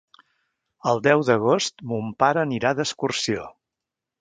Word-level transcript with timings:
El 0.91 1.01
deu 1.09 1.21
d'agost 1.27 1.85
mon 1.91 2.09
pare 2.25 2.41
anirà 2.47 2.73
d'excursió. 2.81 3.47